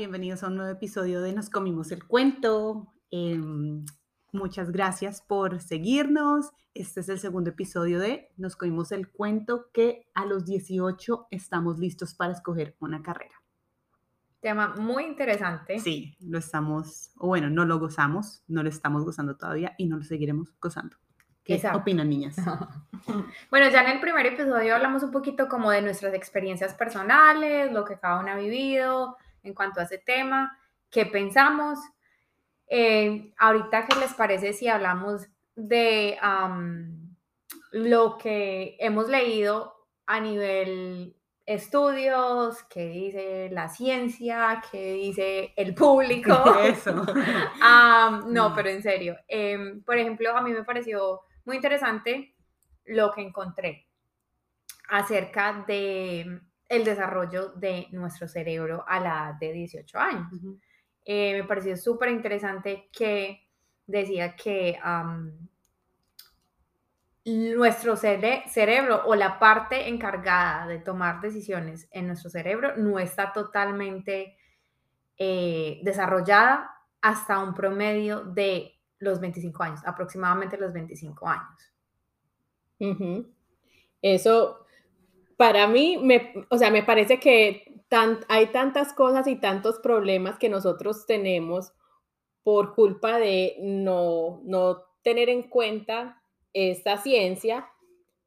bienvenidos 0.00 0.42
a 0.42 0.46
un 0.46 0.56
nuevo 0.56 0.72
episodio 0.72 1.20
de 1.20 1.34
Nos 1.34 1.50
Comimos 1.50 1.92
el 1.92 2.06
Cuento. 2.06 2.90
Em, 3.10 3.84
muchas 4.32 4.72
gracias 4.72 5.20
por 5.20 5.60
seguirnos. 5.60 6.52
Este 6.72 7.00
es 7.00 7.10
el 7.10 7.18
segundo 7.18 7.50
episodio 7.50 8.00
de 8.00 8.32
Nos 8.38 8.56
Comimos 8.56 8.92
el 8.92 9.10
Cuento 9.10 9.66
que 9.74 10.06
a 10.14 10.24
los 10.24 10.46
18 10.46 11.26
estamos 11.30 11.78
listos 11.78 12.14
para 12.14 12.32
escoger 12.32 12.76
una 12.80 13.02
carrera. 13.02 13.42
Tema 14.40 14.74
muy 14.74 15.04
interesante. 15.04 15.78
Sí, 15.80 16.16
lo 16.18 16.38
estamos, 16.38 17.12
o 17.18 17.26
bueno, 17.26 17.50
no 17.50 17.66
lo 17.66 17.78
gozamos, 17.78 18.42
no 18.48 18.62
lo 18.62 18.70
estamos 18.70 19.04
gozando 19.04 19.36
todavía 19.36 19.74
y 19.76 19.84
no 19.84 19.98
lo 19.98 20.04
seguiremos 20.04 20.50
gozando. 20.62 20.96
¿Qué 21.44 21.60
opinan, 21.74 22.08
niñas? 22.08 22.36
bueno, 23.50 23.68
ya 23.68 23.82
en 23.82 23.90
el 23.90 24.00
primer 24.00 24.24
episodio 24.24 24.76
hablamos 24.76 25.02
un 25.02 25.10
poquito 25.10 25.46
como 25.46 25.70
de 25.70 25.82
nuestras 25.82 26.14
experiencias 26.14 26.72
personales, 26.72 27.70
lo 27.70 27.84
que 27.84 27.98
cada 27.98 28.18
una 28.18 28.32
ha 28.32 28.38
vivido 28.38 29.18
en 29.42 29.54
cuanto 29.54 29.80
a 29.80 29.84
ese 29.84 29.98
tema, 29.98 30.58
qué 30.90 31.06
pensamos. 31.06 31.78
Eh, 32.68 33.32
ahorita, 33.38 33.86
¿qué 33.86 33.98
les 33.98 34.14
parece 34.14 34.52
si 34.52 34.68
hablamos 34.68 35.26
de 35.56 36.18
lo 37.72 38.18
que 38.18 38.76
hemos 38.78 39.08
leído 39.08 39.74
a 40.06 40.20
nivel 40.20 41.16
estudios, 41.46 42.62
qué 42.64 42.88
dice 42.88 43.48
la 43.50 43.68
ciencia, 43.68 44.62
qué 44.70 44.92
dice 44.92 45.52
el 45.56 45.74
público? 45.74 46.32
Eso. 46.62 46.92
no, 48.26 48.50
mm. 48.50 48.54
pero 48.54 48.68
en 48.68 48.82
serio. 48.82 49.16
Em, 49.26 49.82
por 49.82 49.98
ejemplo, 49.98 50.36
a 50.36 50.42
mí 50.42 50.52
me 50.52 50.64
pareció 50.64 51.22
muy 51.44 51.56
interesante 51.56 52.34
lo 52.84 53.10
que 53.12 53.22
encontré 53.22 53.86
acerca 54.88 55.64
de 55.66 56.40
el 56.70 56.84
desarrollo 56.84 57.48
de 57.56 57.88
nuestro 57.90 58.28
cerebro 58.28 58.84
a 58.86 59.00
la 59.00 59.08
edad 59.08 59.34
de 59.40 59.52
18 59.52 59.98
años. 59.98 60.32
Eh, 61.04 61.34
me 61.34 61.44
pareció 61.44 61.76
súper 61.76 62.10
interesante 62.10 62.88
que 62.92 63.48
decía 63.86 64.36
que 64.36 64.78
nuestro 67.24 67.96
cerebro 67.96 69.02
o 69.04 69.14
la 69.16 69.38
parte 69.40 69.88
encargada 69.88 70.68
de 70.68 70.78
tomar 70.78 71.20
decisiones 71.20 71.88
en 71.90 72.06
nuestro 72.06 72.30
cerebro 72.30 72.76
no 72.76 73.00
está 73.00 73.32
totalmente 73.32 74.36
eh, 75.18 75.80
desarrollada 75.82 76.70
hasta 77.02 77.40
un 77.40 77.52
promedio 77.52 78.20
de 78.20 78.80
los 79.00 79.20
25 79.20 79.62
años, 79.64 79.80
aproximadamente 79.84 80.56
los 80.56 80.72
25 80.72 81.28
años. 81.28 81.74
Eso, 84.00 84.66
para 85.40 85.66
mí, 85.66 85.96
me, 85.96 86.34
o 86.50 86.58
sea, 86.58 86.70
me 86.70 86.82
parece 86.82 87.18
que 87.18 87.80
hay 88.28 88.48
tantas 88.48 88.92
cosas 88.92 89.26
y 89.26 89.36
tantos 89.36 89.78
problemas 89.78 90.38
que 90.38 90.50
nosotros 90.50 91.06
tenemos 91.06 91.72
por 92.42 92.74
culpa 92.74 93.18
de 93.18 93.56
no, 93.58 94.42
no 94.44 94.82
tener 95.00 95.30
en 95.30 95.44
cuenta 95.44 96.22
esta 96.52 96.98
ciencia 96.98 97.70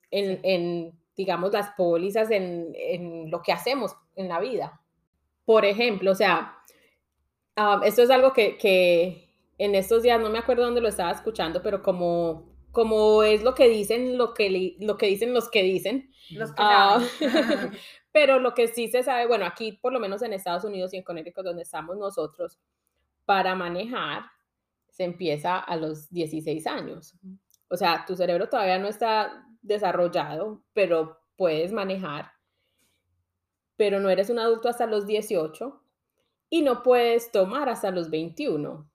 en, 0.09 0.99
digamos, 1.15 1.53
las 1.53 1.69
pólizas, 1.77 2.31
en, 2.31 2.73
en, 2.73 3.29
lo 3.29 3.43
que 3.43 3.51
hacemos 3.51 3.95
en 4.15 4.27
la 4.27 4.39
vida. 4.39 4.81
Por 5.45 5.65
ejemplo, 5.65 6.13
o 6.13 6.15
sea, 6.15 6.57
ah, 7.55 7.79
esto 7.85 8.01
es 8.01 8.09
algo 8.09 8.33
que, 8.33 8.57
que, 8.57 9.29
en 9.59 9.75
estos 9.75 10.01
días, 10.01 10.19
no 10.19 10.31
me 10.31 10.39
acuerdo 10.39 10.63
dónde 10.63 10.81
lo 10.81 10.87
estaba 10.87 11.11
escuchando, 11.11 11.61
pero 11.61 11.83
como, 11.83 12.52
como 12.73 13.21
es 13.21 13.43
lo 13.43 13.53
que 13.53 13.69
dicen, 13.69 14.17
lo 14.17 14.33
que, 14.33 14.75
lo 14.79 14.97
que 14.97 15.05
dicen 15.05 15.33
los 15.33 15.49
que 15.49 15.61
dicen. 15.61 16.11
Los 16.31 16.49
que 16.49 16.55
ah, 16.57 16.99
pero 18.11 18.39
lo 18.39 18.55
que 18.55 18.67
sí 18.67 18.87
se 18.87 19.03
sabe, 19.03 19.27
bueno, 19.27 19.45
aquí 19.45 19.73
por 19.73 19.93
lo 19.93 19.99
menos 19.99 20.23
en 20.23 20.33
Estados 20.33 20.63
Unidos 20.63 20.91
y 20.93 20.97
en 20.97 21.03
Connecticut, 21.03 21.45
donde 21.45 21.61
estamos 21.61 21.95
nosotros, 21.97 22.59
para 23.25 23.55
manejar 23.55 24.23
se 24.89 25.03
empieza 25.03 25.59
a 25.59 25.75
los 25.75 26.09
16 26.09 26.65
años. 26.67 27.15
O 27.69 27.77
sea, 27.77 28.05
tu 28.05 28.15
cerebro 28.15 28.49
todavía 28.49 28.79
no 28.79 28.87
está 28.87 29.47
desarrollado, 29.61 30.63
pero 30.73 31.19
puedes 31.35 31.71
manejar, 31.71 32.31
pero 33.77 33.99
no 33.99 34.09
eres 34.09 34.31
un 34.31 34.39
adulto 34.39 34.67
hasta 34.67 34.87
los 34.87 35.05
18 35.05 35.79
y 36.49 36.63
no 36.63 36.81
puedes 36.81 37.31
tomar 37.31 37.69
hasta 37.69 37.91
los 37.91 38.09
21. 38.09 38.89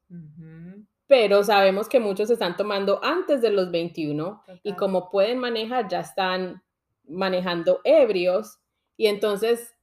Pero 1.09 1.43
sabemos 1.43 1.89
que 1.89 2.01
muchos 2.01 2.31
están 2.31 2.57
tomando 2.57 3.03
antes 3.03 3.41
de 3.41 3.51
los 3.51 3.71
21 3.71 4.43
y 4.63 4.75
como 4.75 5.11
pueden 5.11 5.39
manejar, 5.39 5.89
ya 5.89 6.01
están 6.01 6.63
manejando 7.05 7.81
ebrios 7.83 8.59
y 8.97 9.07
entonces, 9.07 9.75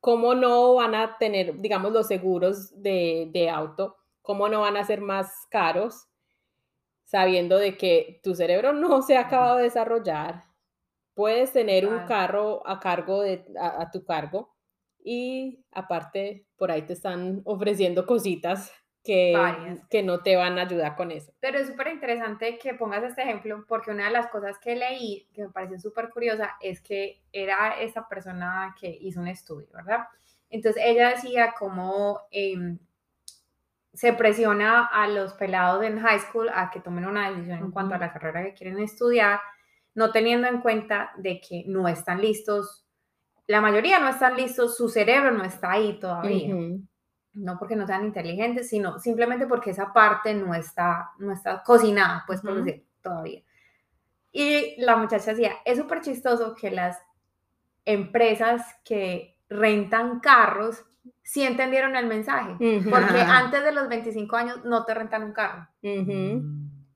¿cómo 0.00 0.34
no 0.34 0.74
van 0.74 0.94
a 0.94 1.16
tener, 1.16 1.58
digamos, 1.60 1.92
los 1.92 2.06
seguros 2.06 2.82
de, 2.82 3.30
de 3.32 3.48
auto? 3.48 3.96
¿Cómo 4.20 4.50
no 4.50 4.60
van 4.60 4.76
a 4.76 4.84
ser 4.84 5.00
más 5.00 5.32
caros? 5.50 6.08
Sabiendo 7.04 7.56
de 7.56 7.78
que 7.78 8.20
tu 8.22 8.34
cerebro 8.34 8.74
no 8.74 9.00
se 9.00 9.16
ha 9.16 9.22
acabado 9.22 9.56
de 9.56 9.64
desarrollar, 9.64 10.44
puedes 11.14 11.52
tener 11.52 11.86
un 11.86 12.00
carro 12.06 12.66
a 12.66 12.80
cargo 12.80 13.22
de, 13.22 13.46
a 13.58 13.90
tu 13.90 14.04
cargo 14.04 14.54
y 15.02 15.64
aparte 15.70 16.46
por 16.56 16.70
ahí 16.70 16.82
te 16.82 16.92
están 16.92 17.40
ofreciendo 17.44 18.06
cositas 18.06 18.72
que, 19.02 19.78
que 19.90 20.02
no 20.02 20.20
te 20.20 20.36
van 20.36 20.58
a 20.58 20.62
ayudar 20.62 20.96
con 20.96 21.10
eso. 21.10 21.32
Pero 21.40 21.58
es 21.58 21.66
súper 21.66 21.88
interesante 21.88 22.58
que 22.58 22.74
pongas 22.74 23.02
este 23.02 23.22
ejemplo 23.22 23.64
porque 23.66 23.90
una 23.90 24.06
de 24.06 24.12
las 24.12 24.28
cosas 24.28 24.58
que 24.58 24.76
leí 24.76 25.28
que 25.32 25.42
me 25.42 25.50
pareció 25.50 25.78
súper 25.78 26.10
curiosa 26.10 26.56
es 26.60 26.80
que 26.80 27.22
era 27.32 27.80
esa 27.80 28.08
persona 28.08 28.74
que 28.80 28.88
hizo 29.00 29.20
un 29.20 29.28
estudio, 29.28 29.68
¿verdad? 29.72 30.06
Entonces 30.50 30.82
ella 30.86 31.10
decía 31.10 31.54
cómo 31.58 32.20
em, 32.30 32.78
se 33.92 34.12
presiona 34.12 34.86
a 34.86 35.08
los 35.08 35.34
pelados 35.34 35.82
en 35.84 35.98
high 35.98 36.20
school 36.20 36.48
a 36.54 36.70
que 36.70 36.80
tomen 36.80 37.06
una 37.06 37.30
decisión 37.30 37.58
en 37.58 37.70
cuanto 37.70 37.94
a 37.94 37.98
la 37.98 38.12
carrera 38.12 38.44
que 38.44 38.54
quieren 38.54 38.78
estudiar, 38.78 39.40
no 39.94 40.12
teniendo 40.12 40.46
en 40.46 40.60
cuenta 40.60 41.12
de 41.16 41.40
que 41.40 41.64
no 41.66 41.88
están 41.88 42.20
listos 42.20 42.82
la 43.46 43.60
mayoría 43.60 43.98
no 43.98 44.08
están 44.08 44.36
listos, 44.36 44.76
su 44.76 44.88
cerebro 44.88 45.30
no 45.32 45.44
está 45.44 45.72
ahí 45.72 45.98
todavía. 45.98 46.54
No 47.34 47.58
porque 47.58 47.76
no 47.76 47.86
sean 47.86 48.04
inteligentes, 48.04 48.68
sino 48.68 48.98
simplemente 48.98 49.46
porque 49.46 49.70
esa 49.70 49.92
parte 49.92 50.34
no 50.34 50.54
está, 50.54 51.12
no 51.18 51.32
está 51.32 51.62
cocinada, 51.62 52.24
pues 52.26 52.40
por 52.40 52.62
decir, 52.62 52.84
todavía. 53.02 53.42
Y 54.30 54.80
la 54.82 54.96
muchacha 54.96 55.32
decía, 55.32 55.52
es 55.64 55.78
súper 55.78 56.00
chistoso 56.00 56.54
que 56.54 56.70
las 56.70 56.98
empresas 57.84 58.62
que 58.84 59.38
rentan 59.48 60.20
carros 60.20 60.84
sí 61.22 61.42
entendieron 61.42 61.96
el 61.96 62.06
mensaje, 62.06 62.52
porque 62.90 63.20
antes 63.20 63.64
de 63.64 63.72
los 63.72 63.88
25 63.88 64.36
años 64.36 64.64
no 64.64 64.84
te 64.84 64.94
rentan 64.94 65.24
un 65.24 65.32
carro. 65.32 65.68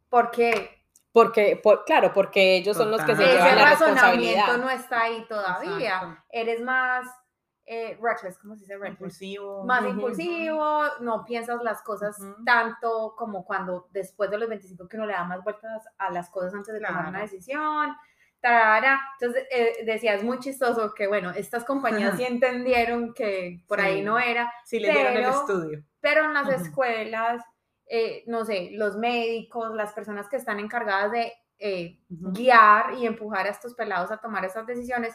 Porque 0.08 0.76
porque, 1.16 1.62
claro, 1.86 2.12
porque 2.12 2.56
ellos 2.56 2.76
son 2.76 2.91
los 2.91 3.03
que 3.03 3.16
se 3.16 3.24
llevan 3.24 3.56
la 3.56 3.70
responsabilidad. 3.70 4.48
razonamiento 4.48 4.58
no 4.58 4.68
está 4.68 5.00
ahí 5.00 5.24
todavía. 5.26 6.22
Eres 6.28 6.60
más 6.60 7.06
eh, 7.66 7.99
reckless, 8.00 8.38
¿cómo 8.38 8.54
se 8.54 8.62
dice? 8.62 8.78
Impulsivo. 8.87 9.65
Más 9.65 9.84
impulsivo, 9.84 10.82
no 11.00 11.25
piensas 11.25 11.62
las 11.62 11.82
cosas 11.82 12.16
tanto 12.44 13.15
como 13.16 13.44
cuando 13.44 13.88
después 13.91 14.31
de 14.31 14.38
los 14.38 14.49
25 14.49 14.88
que 14.88 14.97
uno 14.97 15.06
le 15.06 15.12
da 15.12 15.25
más 15.25 15.43
vueltas 15.43 15.84
a 15.99 16.10
las 16.10 16.31
cosas 16.31 16.54
antes 16.54 16.72
de 16.72 16.81
tomar 16.81 17.09
una 17.09 17.21
decisión. 17.21 17.94
Entonces 18.41 19.44
eh, 19.50 19.84
decía, 19.84 20.15
es 20.15 20.22
muy 20.22 20.38
chistoso 20.38 20.94
que, 20.94 21.09
bueno, 21.09 21.31
estas 21.31 21.65
compañías 21.65 22.16
sí 22.16 22.25
entendieron 22.25 23.12
que 23.12 23.65
por 23.66 23.81
ahí 23.81 24.03
no 24.03 24.21
era. 24.21 24.53
Sí, 24.65 24.78
le 24.78 24.93
dieron 24.93 25.16
el 25.16 25.25
estudio. 25.25 25.83
Pero 26.00 26.27
en 26.27 26.34
las 26.34 26.48
escuelas 26.48 27.43
eh, 27.88 28.25
no 28.27 28.44
sé, 28.44 28.71
los 28.72 28.97
médicos, 28.97 29.74
las 29.74 29.92
personas 29.92 30.28
que 30.28 30.36
están 30.36 30.59
encargadas 30.59 31.12
de 31.12 31.33
eh, 31.59 32.01
guiar 32.09 32.95
y 32.95 33.07
empujar 33.07 33.47
a 33.47 33.51
estos 33.51 33.74
pelados 33.74 34.10
a 34.10 34.19
tomar 34.19 34.45
esas 34.45 34.66
decisiones, 34.66 35.15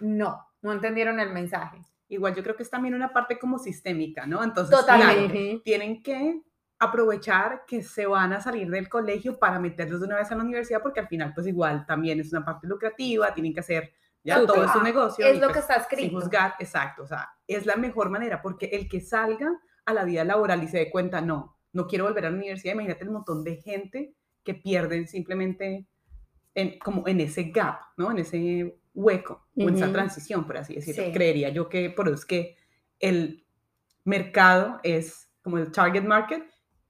no, 0.00 0.46
no 0.62 0.72
entendieron 0.72 1.18
el 1.18 1.30
mensaje. 1.30 1.82
Igual 2.12 2.34
yo 2.34 2.42
creo 2.42 2.54
que 2.54 2.62
es 2.62 2.70
también 2.70 2.94
una 2.94 3.12
parte 3.12 3.38
como 3.38 3.58
sistémica, 3.58 4.26
¿no? 4.26 4.44
Entonces, 4.44 4.76
Totalmente. 4.78 5.62
tienen 5.64 6.02
que 6.02 6.42
aprovechar 6.78 7.64
que 7.66 7.82
se 7.82 8.06
van 8.06 8.32
a 8.32 8.40
salir 8.40 8.68
del 8.68 8.88
colegio 8.88 9.38
para 9.38 9.58
meterlos 9.58 10.00
de 10.00 10.06
una 10.06 10.16
vez 10.16 10.30
a 10.30 10.34
la 10.34 10.42
universidad, 10.42 10.82
porque 10.82 11.00
al 11.00 11.08
final, 11.08 11.32
pues 11.34 11.46
igual 11.46 11.86
también 11.86 12.20
es 12.20 12.32
una 12.32 12.44
parte 12.44 12.66
lucrativa, 12.66 13.32
tienen 13.32 13.54
que 13.54 13.60
hacer 13.60 13.92
ya 14.22 14.44
todo 14.44 14.68
su 14.68 14.82
negocio. 14.82 15.24
Es 15.24 15.40
lo 15.40 15.46
que 15.46 15.54
pues, 15.54 15.62
está 15.64 15.76
escrito. 15.76 16.10
Sin 16.10 16.20
juzgar, 16.20 16.54
exacto, 16.58 17.04
o 17.04 17.06
sea, 17.06 17.30
es 17.46 17.66
la 17.66 17.76
mejor 17.76 18.10
manera, 18.10 18.42
porque 18.42 18.66
el 18.66 18.88
que 18.88 19.00
salga 19.00 19.50
a 19.84 19.94
la 19.94 20.04
vida 20.04 20.24
laboral 20.24 20.62
y 20.62 20.68
se 20.68 20.78
dé 20.78 20.90
cuenta, 20.90 21.20
no, 21.20 21.56
no 21.72 21.86
quiero 21.86 22.04
volver 22.04 22.26
a 22.26 22.30
la 22.30 22.36
universidad, 22.36 22.74
imagínate 22.74 23.04
el 23.04 23.10
montón 23.10 23.42
de 23.42 23.56
gente 23.56 24.14
que 24.44 24.54
pierden 24.54 25.08
simplemente 25.08 25.86
en, 26.54 26.78
como 26.78 27.06
en 27.08 27.20
ese 27.20 27.44
gap, 27.44 27.80
¿no? 27.96 28.10
En 28.10 28.18
ese 28.18 28.81
hueco, 28.94 29.46
o 29.56 29.68
en 29.68 29.74
esa 29.74 29.90
transición, 29.92 30.46
por 30.46 30.58
así 30.58 30.74
decirlo. 30.74 31.12
Creería 31.12 31.48
yo 31.48 31.68
que 31.68 31.90
por 31.90 32.06
eso 32.08 32.16
es 32.16 32.24
que 32.24 32.56
el 33.00 33.44
mercado 34.04 34.80
es 34.82 35.30
como 35.42 35.58
el 35.58 35.72
target 35.72 36.04
market, 36.04 36.44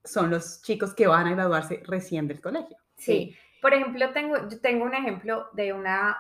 son 0.04 0.31
los 0.31 0.62
chicos 0.62 0.94
que 0.94 1.06
van 1.06 1.26
a 1.26 1.32
graduarse 1.32 1.82
recién 1.87 2.26
del 2.26 2.40
colegio. 2.40 2.76
Sí, 2.96 3.37
por 3.60 3.75
ejemplo, 3.75 4.12
tengo, 4.12 4.49
yo 4.49 4.60
tengo 4.60 4.84
un 4.84 4.94
ejemplo 4.94 5.49
de, 5.52 5.72
una, 5.72 6.16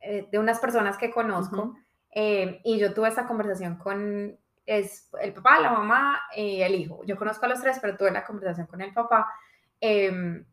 eh, 0.00 0.28
de 0.30 0.38
unas 0.38 0.58
personas 0.58 0.98
que 0.98 1.10
conozco 1.10 1.76
eh, 2.10 2.60
y 2.64 2.78
yo 2.78 2.92
tuve 2.92 3.08
esta 3.08 3.26
conversación 3.26 3.76
con 3.76 4.38
es 4.68 5.08
el 5.22 5.32
papá, 5.32 5.60
la 5.60 5.70
mamá 5.70 6.20
y 6.36 6.60
el 6.60 6.74
hijo. 6.74 7.02
Yo 7.06 7.16
conozco 7.16 7.46
a 7.46 7.48
los 7.48 7.60
tres, 7.60 7.78
pero 7.80 7.96
tuve 7.96 8.10
la 8.10 8.26
conversación 8.26 8.66
con 8.66 8.82
el 8.82 8.92
papá 8.92 9.26
em, 9.80 10.44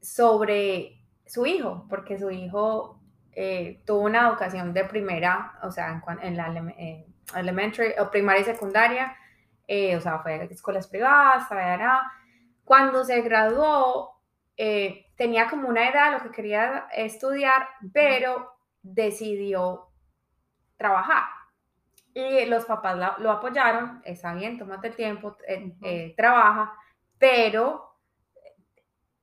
sobre 0.00 1.04
su 1.26 1.44
hijo, 1.44 1.86
porque 1.90 2.18
su 2.18 2.30
hijo 2.30 2.99
eh, 3.32 3.82
tuvo 3.86 4.00
una 4.00 4.28
educación 4.28 4.72
de 4.72 4.84
primera, 4.84 5.58
o 5.62 5.70
sea, 5.70 6.02
en, 6.22 6.36
la 6.36 6.74
elementary 7.36 7.94
o 7.98 8.10
primaria 8.10 8.42
y 8.42 8.44
secundaria, 8.44 9.16
eh, 9.66 9.96
o 9.96 10.00
sea, 10.00 10.18
fue 10.18 10.34
a 10.34 10.44
escuelas 10.44 10.88
privadas, 10.88 11.48
Cuando 12.64 13.04
se 13.04 13.20
graduó, 13.22 14.20
eh, 14.56 15.06
tenía 15.16 15.48
como 15.48 15.68
una 15.68 15.88
edad 15.88 16.12
lo 16.12 16.22
que 16.22 16.30
quería 16.30 16.88
estudiar, 16.92 17.68
pero 17.92 18.52
decidió 18.82 19.88
trabajar. 20.76 21.24
Y 22.12 22.46
los 22.46 22.64
papás 22.64 23.18
lo 23.18 23.30
apoyaron, 23.30 24.02
está 24.04 24.34
bien, 24.34 24.58
tómate 24.58 24.88
el 24.88 24.96
tiempo, 24.96 25.36
trabaja, 26.16 26.74
pero 27.18 27.89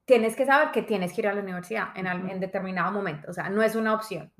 tienes 0.07 0.37
que 0.37 0.45
saber 0.45 0.71
que 0.71 0.81
tienes 0.81 1.11
que 1.13 1.21
ir 1.21 1.27
a 1.27 1.33
la 1.33 1.41
universidad 1.41 1.89
en, 1.95 2.07
en 2.07 2.39
determinado 2.39 2.91
momento, 2.93 3.29
o 3.29 3.33
sea, 3.33 3.49
no 3.49 3.61
es 3.61 3.75
una 3.75 3.93
opción. 3.93 4.31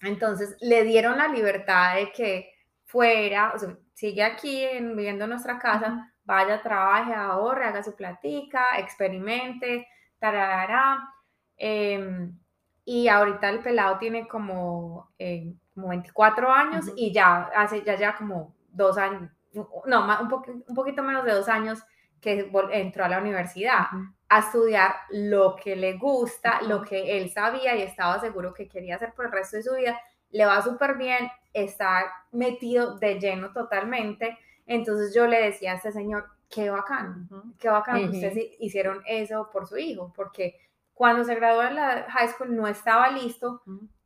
Entonces, 0.00 0.56
le 0.60 0.82
dieron 0.82 1.16
la 1.16 1.28
libertad 1.28 1.94
de 1.94 2.10
que 2.10 2.50
fuera, 2.84 3.52
o 3.54 3.58
sea, 3.58 3.76
sigue 3.94 4.24
aquí 4.24 4.66
viviendo 4.80 5.24
en 5.24 5.30
nuestra 5.30 5.58
casa, 5.60 6.12
vaya, 6.24 6.60
trabaje, 6.62 7.14
ahorre, 7.14 7.66
haga 7.66 7.82
su 7.84 7.94
platica, 7.94 8.64
experimente, 8.76 9.86
tararara. 10.18 11.08
Em, 11.56 12.36
y 12.84 13.06
ahorita 13.06 13.50
el 13.50 13.60
pelado 13.60 13.98
tiene 13.98 14.26
como, 14.26 15.12
eh, 15.16 15.54
como 15.74 15.88
24 15.88 16.50
años 16.50 16.86
y 16.96 17.12
ya 17.12 17.50
hace 17.54 17.84
ya, 17.84 17.96
ya 17.96 18.16
como 18.16 18.56
dos 18.68 18.98
años, 18.98 19.30
no, 19.52 20.20
un, 20.22 20.64
un 20.66 20.74
poquito 20.74 21.04
menos 21.04 21.24
de 21.24 21.32
dos 21.34 21.48
años 21.48 21.84
que 22.20 22.50
entró 22.72 23.04
a 23.04 23.08
la 23.08 23.18
universidad 23.18 23.86
a 24.28 24.38
estudiar 24.40 24.94
lo 25.10 25.56
que 25.56 25.76
le 25.76 25.94
gusta, 25.96 26.60
lo 26.62 26.82
que 26.82 27.16
él 27.16 27.30
sabía 27.30 27.76
y 27.76 27.82
estaba 27.82 28.20
seguro 28.20 28.52
que 28.52 28.68
quería 28.68 28.96
hacer 28.96 29.14
por 29.14 29.26
el 29.26 29.32
resto 29.32 29.56
de 29.56 29.62
su 29.62 29.74
vida, 29.74 29.98
le 30.30 30.44
va 30.44 30.60
súper 30.62 30.96
bien, 30.96 31.30
está 31.52 32.12
metido 32.32 32.98
de 32.98 33.18
lleno 33.18 33.52
totalmente. 33.52 34.38
Entonces 34.66 35.14
yo 35.14 35.26
le 35.26 35.40
decía 35.40 35.72
a 35.72 35.76
este 35.76 35.92
señor, 35.92 36.26
qué 36.50 36.68
bacán, 36.70 37.28
qué 37.58 37.68
bacán 37.68 38.10
que 38.10 38.16
ustedes 38.16 38.36
hicieron 38.58 39.02
eso 39.06 39.48
por 39.50 39.66
su 39.66 39.78
hijo, 39.78 40.12
porque 40.14 40.60
cuando 40.92 41.24
se 41.24 41.34
graduó 41.34 41.62
de 41.62 41.70
la 41.70 42.06
high 42.10 42.28
school 42.28 42.54
no 42.54 42.66
estaba 42.66 43.10
listo, 43.10 43.62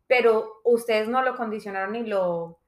pero 0.06 0.60
ustedes 0.64 1.08
no 1.08 1.22
lo 1.22 1.36
condicionaron 1.36 1.92
ni 1.92 2.06
lo 2.06 2.58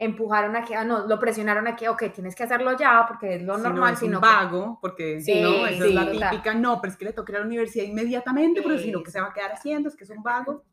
empujaron 0.00 0.56
a 0.56 0.64
que, 0.64 0.74
ah, 0.74 0.82
no, 0.82 1.06
lo 1.06 1.20
presionaron 1.20 1.68
a 1.68 1.76
que, 1.76 1.86
ok, 1.86 2.04
tienes 2.14 2.34
que 2.34 2.42
hacerlo 2.42 2.74
ya 2.76 3.04
porque 3.06 3.34
es 3.34 3.42
lo 3.42 3.58
normal. 3.58 3.92
No 3.92 3.96
es 3.98 4.02
un 4.02 4.18
vago, 4.18 4.78
porque 4.80 5.20
si 5.20 5.42
no, 5.42 5.66
esa 5.66 5.84
es 5.84 5.94
la 5.94 6.30
típica, 6.30 6.54
no, 6.54 6.80
pero 6.80 6.90
es 6.90 6.98
que 6.98 7.04
le 7.04 7.12
toca 7.12 7.32
ir 7.32 7.36
a 7.36 7.40
la 7.40 7.46
universidad 7.46 7.84
inmediatamente, 7.84 8.62
pero 8.62 8.78
si 8.78 8.90
no, 8.90 9.02
¿qué 9.02 9.10
se 9.10 9.20
va 9.20 9.28
a 9.28 9.32
quedar 9.34 9.52
haciendo? 9.52 9.90
Es 9.90 9.96
que 9.96 10.04
es 10.04 10.10
un 10.10 10.22
vago. 10.22 10.64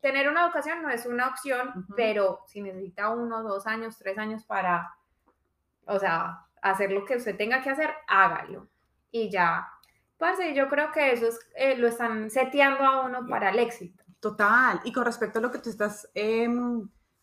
Tener 0.00 0.28
una 0.28 0.44
educación 0.44 0.82
no 0.82 0.90
es 0.90 1.06
una 1.06 1.28
opción, 1.28 1.86
pero 1.96 2.40
si 2.46 2.60
necesita 2.60 3.08
uno, 3.08 3.42
dos 3.42 3.66
años, 3.66 3.96
tres 3.96 4.18
años 4.18 4.44
para, 4.44 4.94
o 5.86 5.98
sea, 5.98 6.44
hacer 6.60 6.92
lo 6.92 7.06
que 7.06 7.16
usted 7.16 7.38
tenga 7.38 7.62
que 7.62 7.70
hacer, 7.70 7.90
hágalo. 8.06 8.68
Y 9.10 9.30
ya. 9.30 9.66
Parce, 10.18 10.52
yo 10.54 10.68
creo 10.68 10.92
que 10.92 11.12
eso 11.12 11.26
es, 11.26 11.40
eh, 11.56 11.74
lo 11.78 11.88
están 11.88 12.28
seteando 12.30 12.84
a 12.84 13.06
uno 13.06 13.26
para 13.26 13.48
el 13.48 13.60
éxito. 13.60 14.04
Total. 14.20 14.78
Y 14.84 14.92
con 14.92 15.06
respecto 15.06 15.38
a 15.38 15.42
lo 15.42 15.50
que 15.50 15.58
tú 15.58 15.70
estás... 15.70 16.10
Eh, 16.14 16.46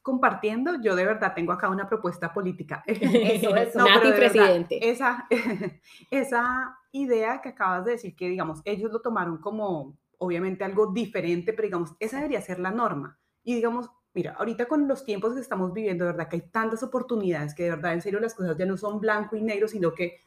compartiendo, 0.05 0.79
yo 0.83 0.95
de 0.95 1.03
verdad 1.03 1.33
tengo 1.33 1.51
acá 1.51 1.67
una 1.67 1.89
propuesta 1.89 2.31
política. 2.31 2.83
Eso, 2.87 3.55
es 3.55 3.75
no, 3.75 3.87
presidente. 4.15 4.87
esa, 4.87 5.27
esa 6.11 6.77
idea 6.91 7.41
que 7.41 7.49
acabas 7.49 7.85
de 7.85 7.93
decir, 7.93 8.15
que 8.15 8.29
digamos, 8.29 8.61
ellos 8.65 8.91
lo 8.91 9.01
tomaron 9.01 9.39
como 9.39 9.97
obviamente 10.19 10.63
algo 10.63 10.93
diferente, 10.93 11.53
pero 11.53 11.65
digamos, 11.65 11.95
esa 11.99 12.17
debería 12.17 12.39
ser 12.39 12.59
la 12.59 12.69
norma. 12.69 13.17
Y 13.43 13.55
digamos, 13.55 13.89
mira, 14.13 14.35
ahorita 14.37 14.67
con 14.67 14.87
los 14.87 15.03
tiempos 15.03 15.33
que 15.33 15.39
estamos 15.39 15.73
viviendo, 15.73 16.05
de 16.05 16.11
verdad 16.11 16.29
que 16.29 16.35
hay 16.35 16.49
tantas 16.51 16.83
oportunidades 16.83 17.55
que 17.55 17.63
de 17.63 17.71
verdad, 17.71 17.93
en 17.93 18.03
serio, 18.03 18.19
las 18.19 18.35
cosas 18.35 18.55
ya 18.55 18.67
no 18.67 18.77
son 18.77 18.99
blanco 18.99 19.35
y 19.35 19.41
negro, 19.41 19.67
sino 19.67 19.91
que 19.91 20.19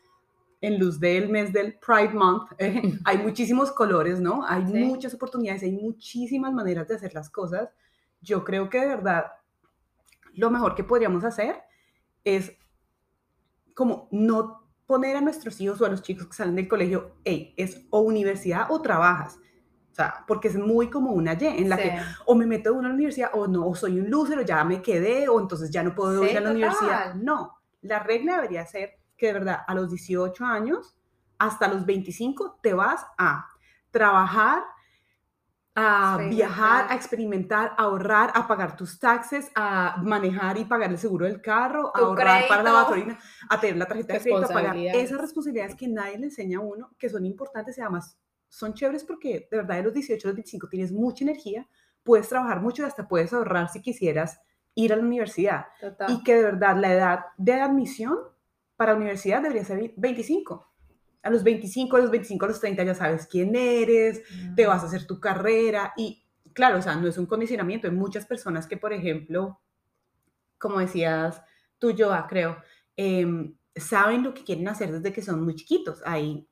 en 0.61 0.81
luz 0.81 0.99
del 0.99 1.29
mes 1.29 1.53
del 1.53 1.79
Pride 1.79 2.15
Month 2.15 2.51
hay 3.05 3.19
muchísimos 3.19 3.71
colores, 3.71 4.21
¿no? 4.21 4.45
Hay 4.45 4.65
muchas 4.65 5.15
oportunidades, 5.15 5.63
hay 5.63 5.71
muchísimas 5.71 6.53
maneras 6.53 6.89
de 6.89 6.97
hacer 6.97 7.15
las 7.15 7.31
cosas. 7.31 7.69
Yo 8.21 8.43
creo 8.43 8.69
que 8.69 8.81
de 8.81 8.89
verdad 8.89 9.27
lo 10.39 10.51
mejor 10.51 10.75
que 10.75 10.85
podríamos 10.85 11.25
hacer 11.25 11.63
es 12.25 12.53
como 13.75 14.09
no 14.13 14.71
poner 14.87 15.17
a 15.17 15.21
nuestros 15.21 15.61
hijos 15.61 15.81
o 15.81 15.87
a 15.87 15.89
los 15.89 16.03
chicos 16.03 16.27
que 16.29 16.33
salen 16.33 16.55
del 16.55 16.69
colegio, 16.69 17.17
hey, 17.25 17.55
es 17.57 17.87
o 17.91 18.01
universidad 18.01 18.67
o 18.71 18.81
trabajas. 18.81 19.39
O 19.91 19.95
sea, 19.95 20.25
porque 20.29 20.47
es 20.47 20.57
muy 20.57 20.91
como 20.91 21.11
una 21.11 21.37
Y 21.39 21.45
en 21.45 21.69
la 21.69 21.77
que 21.77 21.99
o 22.25 22.37
me 22.37 22.47
meto 22.47 22.71
en 22.71 22.77
una 22.77 22.91
universidad 22.91 23.31
o 23.35 23.49
no, 23.49 23.67
o 23.67 23.75
soy 23.75 23.99
un 23.99 24.11
loser 24.11 24.39
o 24.39 24.43
ya 24.43 24.63
me 24.63 24.81
quedé 24.81 25.29
o 25.29 25.41
entonces 25.41 25.71
ya 25.71 25.83
no 25.83 25.95
puedo 25.95 26.25
ir 26.25 26.39
a 26.39 26.41
la 26.41 26.53
universidad. 26.53 27.15
No, 27.17 27.59
la 27.83 27.99
regla 27.99 28.37
debería 28.37 28.65
ser 28.65 29.01
que 29.17 29.27
de 29.27 29.33
verdad 29.33 29.59
a 29.67 29.75
los 29.75 29.91
18 29.91 30.45
años 30.45 30.97
hasta 31.39 31.67
los 31.67 31.85
25 31.85 32.61
te 32.63 32.75
vas 32.75 33.05
a 33.19 33.47
trabajar 33.91 34.63
a 35.81 36.19
viajar, 36.29 36.87
a 36.91 36.97
experimentar, 36.97 37.73
a 37.77 37.85
ahorrar, 37.85 38.33
a 38.35 38.49
pagar 38.49 38.77
tus 38.77 38.99
taxes, 38.99 39.49
a 39.55 40.03
manejar 40.03 40.59
y 40.59 40.65
pagar 40.65 40.91
el 40.91 40.99
seguro 40.99 41.27
del 41.27 41.41
carro, 41.41 41.93
a 41.95 42.01
ahorrar 42.01 42.49
para 42.49 42.65
la 42.65 42.73
gasolina, 42.73 43.19
a 43.49 43.61
tener 43.61 43.77
la 43.77 43.87
tarjeta 43.87 44.15
de 44.15 44.21
crédito, 44.21 44.45
a 44.45 44.49
pagar 44.49 44.77
esas 44.77 45.21
responsabilidades 45.21 45.77
que 45.77 45.87
nadie 45.87 46.19
le 46.19 46.27
enseña 46.27 46.59
a 46.59 46.63
uno, 46.63 46.91
que 46.99 47.09
son 47.09 47.25
importantes 47.25 47.79
y 47.79 47.81
además 47.81 48.19
son 48.49 48.75
chéveres 48.75 49.05
porque 49.05 49.47
de 49.49 49.57
verdad 49.57 49.77
de 49.77 49.83
los 49.85 49.95
18 49.95 50.27
a 50.27 50.31
los 50.31 50.37
25 50.37 50.69
tienes 50.69 50.91
mucha 50.91 51.23
energía, 51.23 51.69
puedes 52.03 52.29
trabajar 52.29 52.61
mucho 52.61 52.83
y 52.83 52.87
hasta 52.87 53.07
puedes 53.07 53.33
ahorrar 53.33 53.69
si 53.69 53.81
quisieras 53.81 54.41
ir 54.75 54.93
a 54.93 54.97
la 54.97 55.03
universidad. 55.03 55.67
Y 56.09 56.25
que 56.25 56.35
de 56.35 56.43
verdad 56.43 56.77
la 56.77 56.93
edad 56.93 57.21
de 57.37 57.53
admisión 57.53 58.19
para 58.75 58.93
la 58.93 58.99
universidad 58.99 59.43
debería 59.43 59.65
ser 59.65 59.93
25 59.97 60.68
a 61.23 61.31
los 61.31 61.43
25, 61.43 61.97
a 61.97 62.01
los 62.01 62.11
25, 62.11 62.45
a 62.45 62.49
los 62.49 62.61
30 62.61 62.85
ya 62.85 62.95
sabes 62.95 63.27
quién 63.27 63.55
eres, 63.57 64.23
te 64.55 64.67
vas 64.67 64.83
a 64.83 64.87
hacer 64.87 65.07
tu 65.07 65.21
carrera 65.21 65.93
y 65.97 66.25
claro, 66.59 66.79
o 66.79 66.83
sea, 66.83 66.97
no 66.97 67.07
es 67.07 67.17
un 67.19 67.27
condicionamiento. 67.27 67.87
Hay 67.87 67.95
muchas 67.95 68.27
personas 68.27 68.67
que, 68.67 68.77
por 68.77 68.93
ejemplo, 68.93 69.61
como 70.59 70.81
decías 70.81 71.41
tú, 71.79 71.95
Joa, 71.97 72.27
creo, 72.29 72.57
em, 72.97 73.55
saben 73.77 74.25
lo 74.25 74.35
que 74.35 74.43
quieren 74.43 74.67
hacer 74.67 74.91
desde 74.91 75.13
que 75.13 75.23
son 75.23 75.45
muy 75.45 75.55
chiquitos. 75.55 76.03
Ahí, 76.05 76.49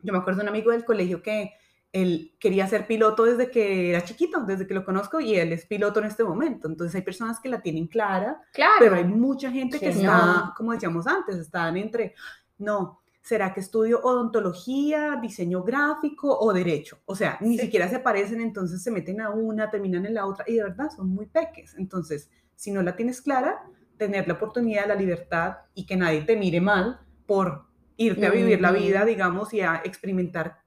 yo 0.00 0.12
me 0.12 0.18
acuerdo 0.18 0.38
de 0.38 0.44
un 0.44 0.48
amigo 0.48 0.72
del 0.72 0.84
colegio 0.84 1.22
que 1.22 1.52
él 1.92 2.36
quería 2.40 2.66
ser 2.66 2.86
piloto 2.86 3.22
desde 3.22 3.48
que 3.50 3.90
era 3.90 4.04
chiquito, 4.04 4.40
desde 4.44 4.66
que 4.66 4.74
lo 4.74 4.84
conozco, 4.84 5.20
y 5.20 5.36
él 5.36 5.52
es 5.52 5.64
piloto 5.64 6.00
en 6.00 6.06
este 6.06 6.24
momento. 6.24 6.68
Entonces 6.68 6.94
hay 6.96 7.02
personas 7.02 7.38
que 7.40 7.48
la 7.48 7.62
tienen 7.62 7.86
clara, 7.86 8.40
claro. 8.52 8.74
pero 8.80 8.96
hay 8.96 9.04
mucha 9.04 9.50
gente 9.50 9.78
que 9.78 9.90
está, 9.90 10.52
como 10.56 10.72
decíamos 10.72 11.06
antes, 11.06 11.36
están 11.36 11.76
entre, 11.76 12.14
no, 12.58 13.00
¿Será 13.26 13.52
que 13.52 13.58
estudio 13.58 13.98
odontología, 14.04 15.18
diseño 15.20 15.64
gráfico 15.64 16.38
o 16.38 16.52
derecho? 16.52 17.00
O 17.06 17.16
sea, 17.16 17.38
ni 17.40 17.58
siquiera 17.58 17.88
se 17.88 17.98
parecen, 17.98 18.40
entonces 18.40 18.80
se 18.80 18.92
meten 18.92 19.20
a 19.20 19.30
una, 19.30 19.68
terminan 19.68 20.06
en 20.06 20.14
la 20.14 20.26
otra 20.26 20.44
y 20.46 20.54
de 20.54 20.62
verdad 20.62 20.90
son 20.94 21.08
muy 21.08 21.26
peques. 21.26 21.74
Entonces, 21.76 22.30
si 22.54 22.70
no 22.70 22.82
la 22.82 22.94
tienes 22.94 23.20
clara, 23.20 23.64
tener 23.96 24.28
la 24.28 24.34
oportunidad, 24.34 24.86
la 24.86 24.94
libertad 24.94 25.56
y 25.74 25.86
que 25.86 25.96
nadie 25.96 26.22
te 26.22 26.36
mire 26.36 26.60
mal 26.60 27.00
por 27.26 27.64
irte 27.96 28.26
a 28.26 28.30
vivir 28.30 28.60
la 28.60 28.70
vida, 28.70 29.04
digamos, 29.04 29.52
y 29.52 29.60
a 29.60 29.82
experimentar 29.84 30.58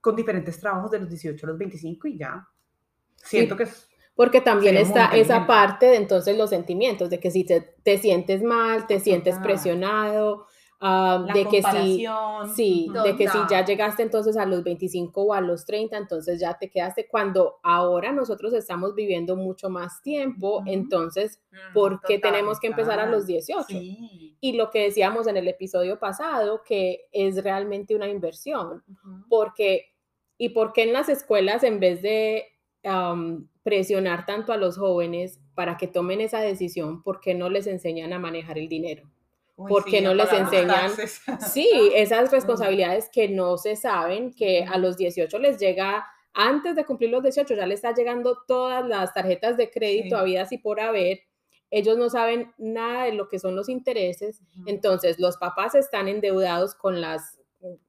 con 0.00 0.16
diferentes 0.16 0.58
trabajos 0.58 0.90
de 0.90 1.00
los 1.00 1.10
18 1.10 1.44
a 1.44 1.50
los 1.50 1.58
25 1.58 2.08
y 2.08 2.16
ya. 2.16 2.48
Siento 3.16 3.54
que 3.54 3.64
es 3.64 3.86
porque 4.14 4.40
también 4.40 4.78
está 4.78 5.08
esa 5.14 5.46
parte 5.46 5.86
de 5.86 5.96
entonces 5.96 6.38
los 6.38 6.48
sentimientos, 6.48 7.10
de 7.10 7.20
que 7.20 7.30
si 7.30 7.44
te, 7.44 7.60
te 7.60 7.98
sientes 7.98 8.42
mal, 8.42 8.86
te 8.86 8.98
sientes 8.98 9.36
presionado, 9.40 10.46
Ah, 10.80 11.26
de 11.34 11.44
que 11.46 11.60
si, 11.60 12.06
sí, 12.54 12.88
de 13.04 13.16
que 13.16 13.28
si 13.28 13.38
ya 13.50 13.64
llegaste 13.64 14.04
entonces 14.04 14.36
a 14.36 14.46
los 14.46 14.62
25 14.62 15.22
o 15.22 15.34
a 15.34 15.40
los 15.40 15.64
30, 15.64 15.96
entonces 15.96 16.40
ya 16.40 16.56
te 16.56 16.70
quedaste 16.70 17.08
cuando 17.08 17.56
ahora 17.64 18.12
nosotros 18.12 18.52
estamos 18.52 18.94
viviendo 18.94 19.34
mucho 19.34 19.70
más 19.70 20.00
tiempo, 20.02 20.62
entonces, 20.66 21.40
mm, 21.50 21.74
¿por 21.74 22.00
qué 22.02 22.20
tenemos 22.20 22.60
que 22.60 22.68
empezar 22.68 23.00
a 23.00 23.06
los 23.06 23.26
18? 23.26 23.66
Y 24.40 24.52
lo 24.52 24.70
que 24.70 24.84
decíamos 24.84 25.26
en 25.26 25.36
el 25.36 25.48
episodio 25.48 25.98
pasado, 25.98 26.62
que 26.64 27.06
es 27.10 27.42
realmente 27.42 27.96
una 27.96 28.06
inversión, 28.08 28.84
porque, 29.28 29.96
¿y 30.36 30.50
por 30.50 30.72
qué 30.72 30.84
en 30.84 30.92
las 30.92 31.08
escuelas 31.08 31.64
en 31.64 31.80
vez 31.80 32.02
de 32.02 32.44
presionar 33.64 34.26
tanto 34.26 34.52
a 34.52 34.56
los 34.56 34.78
jóvenes 34.78 35.40
para 35.54 35.76
que 35.76 35.88
tomen 35.88 36.20
esa 36.20 36.40
decisión, 36.40 37.02
¿por 37.02 37.20
qué 37.20 37.34
no 37.34 37.50
les 37.50 37.66
enseñan 37.66 38.12
a 38.12 38.20
manejar 38.20 38.58
el 38.58 38.68
dinero? 38.68 39.10
Porque 39.66 40.00
no 40.00 40.14
les 40.14 40.32
enseñan, 40.32 40.92
sí, 41.52 41.68
esas 41.94 42.30
responsabilidades 42.30 43.08
que 43.12 43.28
no 43.28 43.58
se 43.58 43.74
saben, 43.74 44.32
que 44.32 44.64
a 44.64 44.78
los 44.78 44.96
18 44.96 45.36
les 45.38 45.58
llega, 45.58 46.06
antes 46.32 46.76
de 46.76 46.84
cumplir 46.84 47.10
los 47.10 47.22
18 47.22 47.54
ya 47.54 47.66
les 47.66 47.78
está 47.78 47.92
llegando 47.92 48.38
todas 48.46 48.86
las 48.86 49.12
tarjetas 49.12 49.56
de 49.56 49.70
crédito 49.70 50.16
a 50.16 50.20
habidas 50.20 50.52
y 50.52 50.58
por 50.58 50.80
haber, 50.80 51.22
ellos 51.70 51.98
no 51.98 52.08
saben 52.08 52.52
nada 52.56 53.04
de 53.04 53.12
lo 53.12 53.28
que 53.28 53.40
son 53.40 53.56
los 53.56 53.68
intereses, 53.68 54.42
entonces 54.66 55.18
los 55.18 55.36
papás 55.36 55.74
están 55.74 56.06
endeudados 56.06 56.74
con 56.74 57.00
las, 57.00 57.40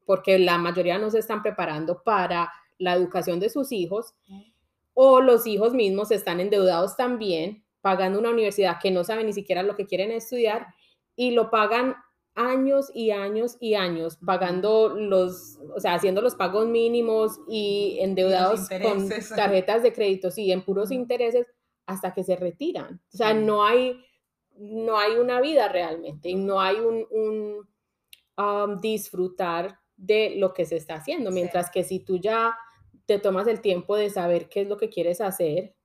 porque 0.06 0.40
la 0.40 0.58
mayoría 0.58 0.98
no 0.98 1.12
se 1.12 1.20
están 1.20 1.44
preparando 1.44 2.02
para 2.02 2.52
la 2.80 2.94
educación 2.94 3.40
de 3.40 3.50
sus 3.50 3.72
hijos, 3.72 4.16
o 4.96 5.22
los 5.22 5.46
hijos 5.46 5.74
mismos 5.74 6.12
están 6.12 6.40
endeudados 6.40 6.98
también, 6.98 7.64
pagando 7.82 8.20
una 8.20 8.32
universidad 8.32 8.80
que 8.82 8.92
no 8.92 9.04
saben 9.04 9.28
ni 9.28 9.34
siquiera 9.34 9.64
lo 9.64 9.76
que 9.76 9.86
quieren 9.86 10.12
estudiar, 10.12 10.68
y 11.20 11.32
lo 11.32 11.50
pagan 11.50 11.98
años 12.34 12.90
y 12.94 13.12
años 13.12 13.58
y 13.60 13.74
años 13.74 14.18
pagando 14.26 14.88
los, 14.88 15.60
o 15.76 15.78
sea, 15.82 15.96
haciendo 15.96 16.22
los 16.22 16.36
pagos 16.36 16.66
mínimos 16.66 17.42
y 17.50 17.98
endeudados 18.00 18.70
con 18.70 19.10
tarjetas 19.36 19.84
de 19.84 19.92
crédito, 19.92 20.32
sí, 20.32 20.50
en 20.50 20.64
puros 20.64 20.92
intereses 20.92 21.46
hasta 21.86 22.14
que 22.14 22.24
se 22.24 22.38
retiran. 22.38 23.02
O 23.14 23.18
sea, 23.18 23.34
no 23.34 23.66
hay, 23.66 24.02
no 24.56 24.98
hay 24.98 25.18
una 25.18 25.42
vida 25.42 25.68
realmente 25.68 26.30
y 26.30 26.36
no 26.36 26.62
hay 26.62 26.78
un, 26.78 27.06
un 27.12 27.68
um, 28.38 28.80
disfrutar 28.80 29.78
de 29.98 30.36
lo 30.38 30.54
que 30.54 30.64
se 30.64 30.78
está 30.78 30.96
haciendo, 30.96 31.32
mientras 31.32 31.70
que 31.70 31.84
si 31.84 32.00
tú 32.00 32.18
ya 32.18 32.58
te 33.06 33.20
tomas 33.20 33.48
el 33.48 33.60
tiempo 33.60 33.98
de 33.98 34.10
saber 34.10 34.48
qué 34.48 34.62
es 34.62 34.70
lo 34.70 34.78
que 34.78 34.88
quieres 34.88 35.20
hacer 35.20 35.76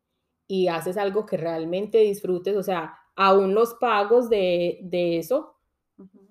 y 0.47 0.69
haces 0.69 0.97
algo 0.97 1.27
que 1.27 1.39
realmente 1.39 1.99
disfrutes, 1.99 2.57
o 2.57 2.63
sea, 2.63 3.01
aún 3.17 3.55
los 3.55 3.75
pagos 3.75 4.29
de, 4.29 4.81
de 4.83 5.19
eso 5.19 5.55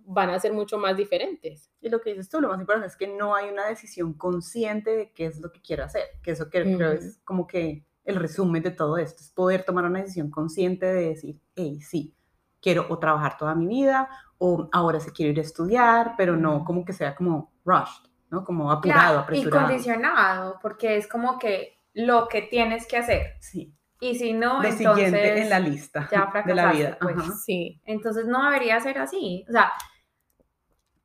van 0.06 0.30
a 0.30 0.40
ser 0.40 0.54
mucho 0.54 0.78
más 0.78 0.98
diferentes. 0.98 1.72
Y 1.82 1.90
lo 1.90 2.02
que 2.02 2.12
dices 2.12 2.30
tú, 2.30 2.42
lo 2.42 2.50
más 2.50 2.60
importante 2.60 2.88
es 2.88 2.96
que 2.96 3.08
no 3.08 3.36
hay 3.36 3.50
una 3.50 3.68
decisión 3.68 4.14
consciente 4.14 4.96
de 4.96 5.12
qué 5.12 5.26
es 5.26 5.40
lo 5.40 5.52
que 5.52 5.62
quiero 5.62 5.84
hacer, 5.84 6.04
que 6.22 6.32
eso 6.32 6.50
creo 6.50 6.92
es 6.92 7.20
como 7.24 7.48
que 7.48 7.86
el 8.04 8.16
resumen 8.18 8.62
de 8.62 8.72
todo 8.72 8.98
esto, 8.98 9.22
es 9.22 9.30
poder 9.32 9.64
tomar 9.64 9.86
una 9.86 10.02
decisión 10.02 10.30
consciente 10.30 10.86
de 10.86 11.10
decir, 11.10 11.40
hey, 11.56 11.80
sí, 11.82 12.14
quiero 12.62 12.86
o 12.90 13.00
trabajar 13.00 13.38
toda 13.38 13.56
mi 13.56 13.66
vida, 13.66 14.10
o 14.38 14.68
ahora 14.74 15.00
sí 15.00 15.12
quiero 15.12 15.32
ir 15.32 15.40
a 15.40 15.44
estudiar, 15.44 16.16
pero 16.18 16.36
no 16.36 16.66
como 16.66 16.84
que 16.84 16.92
sea 16.92 17.16
como 17.16 17.54
rushed, 17.64 18.10
¿no? 18.30 18.44
Como 18.44 18.72
apurado, 18.72 19.20
apresurado. 19.20 19.66
Y 19.66 19.68
condicionado, 19.68 20.60
porque 20.62 20.98
es 20.98 21.08
como 21.08 21.40
que 21.40 21.78
lo 21.94 22.28
que 22.28 22.42
tienes 22.42 22.86
que 22.88 22.98
hacer. 22.98 23.36
Sí. 23.40 23.74
Y 24.04 24.16
si 24.16 24.34
no, 24.34 24.60
de 24.60 24.70
entonces... 24.70 25.06
siguiente 25.06 25.42
en 25.42 25.50
la 25.50 25.60
lista 25.60 26.10
de 26.46 26.54
la 26.54 26.72
vida. 26.74 26.98
Pues, 27.00 27.16
sí. 27.46 27.82
Entonces 27.86 28.26
no 28.26 28.44
debería 28.44 28.78
ser 28.82 28.98
así. 28.98 29.46
O 29.48 29.52
sea, 29.54 29.72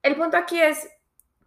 el 0.03 0.17
punto 0.17 0.37
aquí 0.37 0.61
es, 0.61 0.89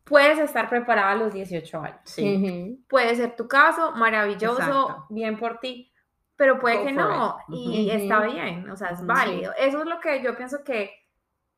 puedes 0.05 0.39
estar 0.39 0.69
preparada 0.69 1.11
a 1.11 1.15
los 1.15 1.33
18 1.33 1.81
años. 1.81 1.99
Sí. 2.05 2.81
Puede 2.87 3.15
ser 3.17 3.35
tu 3.35 3.49
caso, 3.49 3.91
maravilloso, 3.91 5.07
bien 5.09 5.37
por 5.37 5.59
ti, 5.59 5.91
pero 6.37 6.57
puede 6.57 6.85
que 6.85 6.93
no, 6.93 7.37
y 7.49 7.89
está 7.91 8.21
bien, 8.21 8.69
o 8.69 8.77
sea, 8.77 8.89
es 8.89 9.05
válido. 9.05 9.51
Eso 9.57 9.81
es 9.81 9.85
lo 9.85 9.99
que 9.99 10.23
yo 10.23 10.37
pienso 10.37 10.63
que 10.63 10.91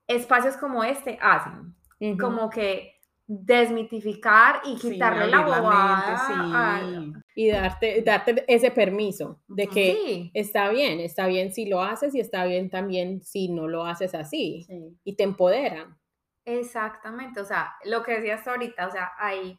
espacios 0.08 0.58
como 0.58 0.84
este 0.84 1.20
hacen, 1.22 1.76
como 2.20 2.50
que 2.50 3.00
desmitificar 3.26 4.62
y 4.66 4.76
quitarle 4.76 5.28
la 5.28 5.46
bobada 5.46 7.24
y 7.36 7.50
darte, 7.50 8.02
darte 8.02 8.44
ese 8.48 8.70
permiso 8.72 9.40
de 9.48 9.68
que 9.68 10.30
está 10.34 10.70
bien, 10.70 11.00
está 11.00 11.28
bien 11.28 11.54
si 11.54 11.66
lo 11.66 11.82
haces 11.82 12.14
y 12.16 12.20
está 12.20 12.46
bien 12.46 12.70
también 12.70 13.22
si 13.22 13.50
no 13.50 13.68
lo 13.68 13.86
haces 13.86 14.14
así 14.14 14.68
y 15.04 15.16
te 15.16 15.24
empoderan. 15.24 15.98
Exactamente, 16.46 17.40
o 17.40 17.46
sea, 17.46 17.74
lo 17.86 18.04
que 18.04 18.16
decías 18.16 18.46
ahorita, 18.46 18.88
o 18.88 18.92
sea, 18.92 19.12
hay, 19.18 19.58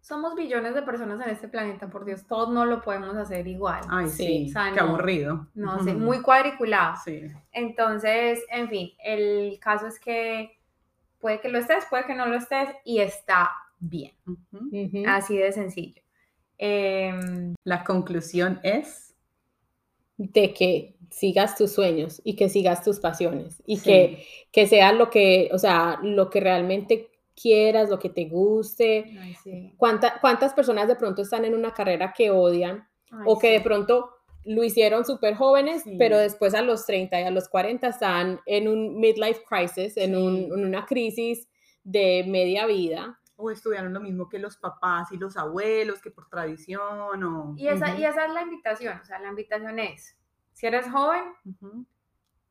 somos 0.00 0.36
billones 0.36 0.74
de 0.74 0.82
personas 0.82 1.20
en 1.26 1.30
este 1.30 1.48
planeta, 1.48 1.90
por 1.90 2.04
Dios, 2.04 2.24
todos 2.28 2.50
no 2.50 2.64
lo 2.64 2.80
podemos 2.80 3.16
hacer 3.16 3.48
igual. 3.48 3.82
Ay, 3.90 4.06
sí, 4.06 4.52
qué 4.72 4.80
aburrido. 4.80 5.48
No 5.54 5.82
sé, 5.82 5.94
muy 5.94 6.22
cuadriculado. 6.22 6.94
Sí. 7.04 7.22
Entonces, 7.50 8.44
en 8.50 8.68
fin, 8.68 8.92
el 9.02 9.58
caso 9.60 9.88
es 9.88 9.98
que 9.98 10.56
puede 11.24 11.40
que 11.40 11.48
lo 11.48 11.58
estés, 11.58 11.86
puede 11.88 12.04
que 12.04 12.14
no 12.14 12.26
lo 12.26 12.36
estés, 12.36 12.68
y 12.84 13.00
está 13.00 13.50
bien. 13.78 14.12
Así 15.06 15.38
de 15.38 15.52
sencillo. 15.52 16.02
Em, 16.58 17.54
La 17.64 17.82
conclusión 17.82 18.60
es 18.62 19.14
de 20.18 20.52
que 20.52 20.96
sigas 21.10 21.56
tus 21.56 21.72
sueños 21.72 22.20
y 22.24 22.36
que 22.36 22.50
sigas 22.50 22.84
tus 22.84 23.00
pasiones 23.00 23.62
y 23.64 23.80
que, 23.80 24.26
que 24.52 24.66
sea 24.66 24.92
lo 24.92 25.08
que, 25.08 25.48
o 25.50 25.58
sea, 25.58 25.98
lo 26.02 26.28
que 26.28 26.40
realmente 26.40 27.08
quieras, 27.34 27.88
lo 27.88 27.98
que 27.98 28.10
te 28.10 28.26
guste. 28.26 29.16
¿Cuántas 29.78 30.52
personas 30.52 30.88
de 30.88 30.96
pronto 30.96 31.22
están 31.22 31.46
en 31.46 31.54
una 31.54 31.72
carrera 31.72 32.12
que 32.14 32.30
odian 32.30 32.86
o 33.24 33.38
que 33.38 33.50
de 33.50 33.62
pronto 33.62 34.13
lo 34.44 34.62
hicieron 34.62 35.04
súper 35.04 35.34
jóvenes, 35.34 35.84
pero 35.98 36.18
después 36.18 36.54
a 36.54 36.62
los 36.62 36.86
30 36.86 37.20
y 37.20 37.24
a 37.24 37.30
los 37.30 37.48
40 37.48 37.88
están 37.88 38.40
en 38.46 38.68
un 38.68 38.98
midlife 39.00 39.42
crisis, 39.48 39.96
en, 39.96 40.16
un, 40.16 40.36
en 40.36 40.64
una 40.64 40.84
crisis 40.86 41.48
de 41.82 42.24
media 42.26 42.66
vida? 42.66 43.18
o 43.36 43.50
estudiaron 43.50 43.92
lo 43.92 44.00
mismo 44.00 44.28
que 44.28 44.38
los 44.38 44.56
papás 44.56 45.10
y 45.12 45.16
los 45.16 45.36
abuelos, 45.36 46.00
que 46.00 46.10
por 46.10 46.28
tradición 46.28 47.24
o... 47.24 47.54
Y 47.56 47.68
esa, 47.68 47.96
y 47.96 48.04
esa 48.04 48.26
es 48.26 48.32
la 48.32 48.42
invitación, 48.42 48.98
o 49.00 49.04
sea, 49.04 49.18
la 49.18 49.28
invitación 49.28 49.78
es, 49.78 50.16
si 50.52 50.66
eres 50.66 50.88
joven 50.90 51.22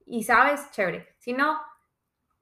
y 0.06 0.24
sabes, 0.24 0.70
chévere. 0.72 1.16
Si 1.20 1.34
no, 1.34 1.58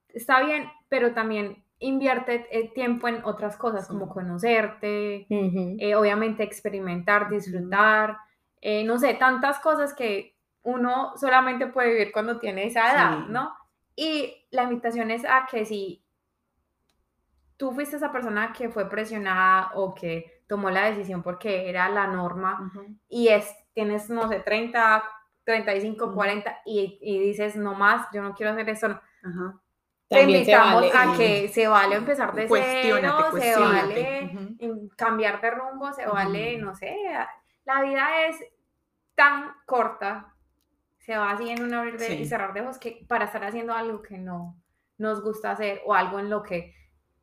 está 0.10 0.44
bien, 0.44 0.70
pero 0.90 1.14
también 1.14 1.64
invierte 1.80 2.48
el 2.52 2.74
tiempo 2.74 3.08
en 3.08 3.24
otras 3.24 3.58
cosas, 3.58 3.88
como 3.88 4.10
conocerte, 4.10 5.28
eh, 5.30 5.96
obviamente 5.96 6.44
experimentar, 6.44 7.30
disfrutar, 7.30 8.18
eh, 8.62 8.84
no 8.84 9.00
sé, 9.00 9.16
tantas 9.16 9.60
cosas 9.60 9.94
que 9.94 10.38
uno 10.64 11.14
solamente 11.18 11.68
puede 11.68 11.90
vivir 11.92 12.12
cuando 12.12 12.40
tiene 12.40 12.68
esa 12.68 12.94
edad, 12.94 13.18
¿no? 13.28 13.54
Y 13.96 14.46
la 14.52 14.64
invitación 14.64 15.12
es 15.12 15.26
a 15.26 15.48
que 15.50 15.66
si 15.66 16.04
tú 17.58 17.72
fuiste 17.72 17.96
esa 17.96 18.12
persona 18.12 18.54
que 18.54 18.70
fue 18.70 18.90
presionada 18.90 19.72
o 19.76 19.94
que 19.94 20.44
tomó 20.48 20.70
la 20.70 20.86
decisión 20.86 21.24
porque 21.24 21.70
era 21.70 21.90
la 21.90 22.08
norma 22.08 22.72
y 23.08 23.30
es, 23.30 23.48
tienes, 23.74 24.10
no 24.10 24.28
sé, 24.28 24.40
30, 24.40 25.04
35, 25.44 26.14
40 26.14 26.62
y, 26.66 27.00
y, 27.02 27.20
dices, 27.20 27.56
no 27.56 27.74
más, 27.74 28.08
yo 28.14 28.22
no 28.22 28.34
quiero 28.34 28.52
hacer 28.52 28.70
eso. 28.70 29.00
Te 30.08 30.24
invitamos 30.24 30.86
a 30.94 31.16
que 31.16 31.48
se 31.48 31.68
vale 31.68 31.96
empezar 31.96 32.34
de 32.34 32.48
cero, 32.48 33.32
se 33.32 33.56
vale 33.56 34.58
cambiar 34.98 35.40
de 35.40 35.52
rumbo, 35.52 35.94
se 35.94 36.06
vale, 36.06 36.58
no 36.58 36.76
sé, 36.76 36.96
la 37.66 37.82
vida 37.82 38.28
es 38.28 38.38
tan 39.16 39.52
corta, 39.66 40.34
se 41.00 41.18
va 41.18 41.32
así 41.32 41.50
en 41.50 41.64
un 41.64 41.74
abrir 41.74 41.96
y 42.20 42.26
cerrar 42.26 42.54
de 42.54 42.62
ojos 42.62 42.78
que 42.78 43.06
para 43.08 43.26
estar 43.26 43.44
haciendo 43.44 43.74
algo 43.74 44.02
que 44.02 44.18
no 44.18 44.58
nos 44.98 45.22
gusta 45.24 45.52
hacer 45.52 45.82
o 45.86 45.94
algo 45.94 46.20
en 46.20 46.30
lo 46.30 46.44
que 46.44 46.76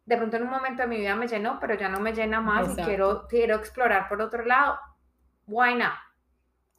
de 0.04 0.16
pronto 0.16 0.36
en 0.36 0.44
un 0.44 0.50
momento 0.50 0.82
de 0.82 0.88
mi 0.88 0.96
vida 0.96 1.14
me 1.14 1.28
llenó, 1.28 1.58
pero 1.60 1.74
ya 1.74 1.88
no 1.88 2.00
me 2.00 2.12
llena 2.12 2.40
más 2.40 2.76
y 2.76 2.82
quiero, 2.82 3.26
quiero 3.28 3.56
explorar 3.56 4.08
por 4.08 4.20
otro 4.22 4.44
lado, 4.44 4.78
why 5.46 5.74
not? 5.74 5.92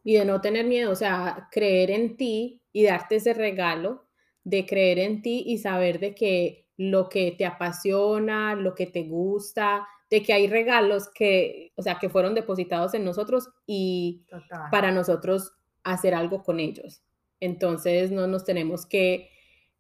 y 0.04 0.16
de 0.16 0.26
no 0.26 0.42
tener 0.42 0.66
miedo, 0.66 0.92
o 0.92 0.96
sea, 0.96 1.48
creer 1.52 1.92
en 1.92 2.18
ti 2.18 2.62
y 2.72 2.86
darte 2.86 3.18
ese 3.18 3.34
regalo 3.34 4.08
de 4.44 4.66
creer 4.66 5.00
en 5.00 5.22
ti 5.22 5.44
y 5.46 5.58
saber 5.58 6.00
de 6.00 6.16
que 6.16 6.66
lo 6.80 7.10
que 7.10 7.36
te 7.38 7.46
apasiona, 7.46 8.56
lo 8.56 8.74
que 8.74 8.88
te 8.88 9.04
gusta, 9.04 9.86
de 10.10 10.24
que 10.24 10.32
hay 10.32 10.48
regalos 10.48 11.10
que, 11.14 11.74
o 11.76 11.82
sea, 11.82 12.00
que 12.00 12.08
fueron 12.08 12.34
depositados 12.34 12.94
en 12.94 13.04
nosotros 13.04 13.50
y 13.68 14.24
para 14.72 14.90
nosotros 14.90 15.52
hacer 15.84 16.16
algo 16.16 16.42
con 16.42 16.62
ellos. 16.62 17.04
Entonces 17.42 18.12
no 18.12 18.28
nos 18.28 18.46
tenemos 18.46 18.86
que, 18.86 19.30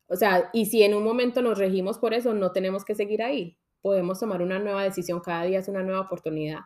o 0.08 0.18
sea, 0.18 0.50
y 0.51 0.65
si 0.65 0.84
en 0.84 0.94
un 0.94 1.06
momento 1.06 1.41
nos 1.41 1.58
regimos 1.58 1.98
por 1.98 2.13
eso, 2.13 2.34
no 2.34 2.51
tenemos 2.51 2.84
que 2.84 2.96
seguir 2.96 3.24
ahí. 3.24 3.58
Podemos 3.82 4.20
tomar 4.20 4.41
una 4.41 4.60
nueva 4.60 4.84
decisión, 4.84 5.22
cada 5.22 5.44
día 5.44 5.60
es 5.60 5.70
una 5.70 5.84
nueva 5.84 6.01
oportunidad. 6.01 6.60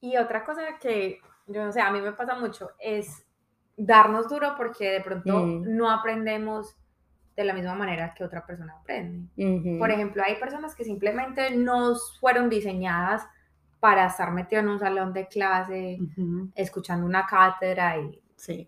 Y 0.00 0.16
otra 0.16 0.44
cosa 0.44 0.62
que 0.80 1.20
yo 1.46 1.64
no 1.64 1.70
sé, 1.70 1.80
a 1.80 1.92
mí 1.92 2.00
me 2.00 2.12
pasa 2.12 2.34
mucho, 2.34 2.70
es 2.80 3.24
darnos 3.76 4.28
duro 4.28 4.54
porque 4.56 4.90
de 4.90 5.00
pronto 5.00 5.46
mm. 5.46 5.76
no 5.76 5.92
aprendemos 5.92 6.74
de 7.36 7.44
la 7.44 7.52
misma 7.52 7.74
manera 7.74 8.14
que 8.14 8.24
otra 8.24 8.46
persona 8.46 8.74
aprende. 8.80 9.28
Por 9.78 9.90
ejemplo, 9.90 10.22
hay 10.24 10.36
personas 10.36 10.74
que 10.74 10.84
simplemente 10.84 11.54
no 11.56 11.94
fueron 12.20 12.48
diseñadas 12.48 13.26
para 13.80 14.06
estar 14.06 14.32
metido 14.32 14.62
en 14.62 14.68
un 14.68 14.78
salón 14.78 15.12
de 15.12 15.26
clase, 15.28 15.98
escuchando 16.54 17.06
una 17.06 17.26
cátedra 17.26 17.98
y 17.98 18.20